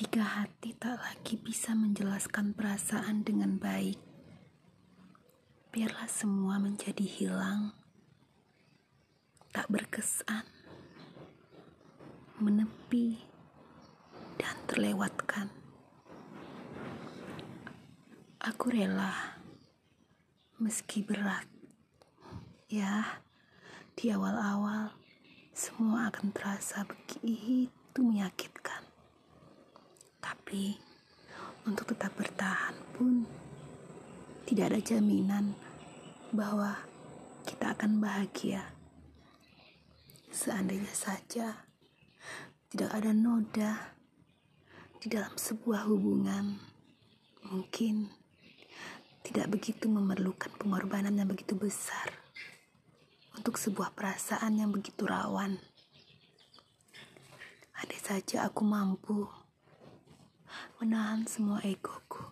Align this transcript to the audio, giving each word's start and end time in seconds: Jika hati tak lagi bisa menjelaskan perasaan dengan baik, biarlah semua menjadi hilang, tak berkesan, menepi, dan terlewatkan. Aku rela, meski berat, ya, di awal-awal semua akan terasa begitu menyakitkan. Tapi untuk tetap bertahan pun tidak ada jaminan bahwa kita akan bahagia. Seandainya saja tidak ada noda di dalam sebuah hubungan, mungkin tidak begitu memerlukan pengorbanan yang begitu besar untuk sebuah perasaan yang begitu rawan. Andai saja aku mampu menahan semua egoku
Jika 0.00 0.24
hati 0.24 0.72
tak 0.80 0.96
lagi 0.96 1.36
bisa 1.36 1.76
menjelaskan 1.76 2.56
perasaan 2.56 3.20
dengan 3.20 3.60
baik, 3.60 4.00
biarlah 5.68 6.08
semua 6.08 6.56
menjadi 6.56 7.04
hilang, 7.04 7.76
tak 9.52 9.68
berkesan, 9.68 10.48
menepi, 12.40 13.20
dan 14.40 14.56
terlewatkan. 14.64 15.52
Aku 18.40 18.72
rela, 18.72 19.36
meski 20.56 21.04
berat, 21.04 21.44
ya, 22.72 23.20
di 23.92 24.08
awal-awal 24.08 24.96
semua 25.52 26.08
akan 26.08 26.32
terasa 26.32 26.88
begitu 26.88 28.00
menyakitkan. 28.00 28.69
Tapi 30.50 30.74
untuk 31.62 31.94
tetap 31.94 32.10
bertahan 32.18 32.74
pun 32.98 33.22
tidak 34.50 34.74
ada 34.74 34.82
jaminan 34.82 35.54
bahwa 36.34 36.74
kita 37.46 37.70
akan 37.70 38.02
bahagia. 38.02 38.74
Seandainya 40.34 40.90
saja 40.90 41.54
tidak 42.66 42.90
ada 42.90 43.14
noda 43.14 43.94
di 44.98 45.06
dalam 45.06 45.38
sebuah 45.38 45.86
hubungan, 45.86 46.58
mungkin 47.46 48.10
tidak 49.22 49.54
begitu 49.54 49.86
memerlukan 49.86 50.50
pengorbanan 50.58 51.14
yang 51.14 51.30
begitu 51.30 51.54
besar 51.54 52.10
untuk 53.38 53.54
sebuah 53.54 53.94
perasaan 53.94 54.58
yang 54.58 54.74
begitu 54.74 55.06
rawan. 55.06 55.62
Andai 57.78 58.02
saja 58.02 58.50
aku 58.50 58.66
mampu 58.66 59.30
menahan 60.78 61.26
semua 61.26 61.58
egoku 61.66 62.29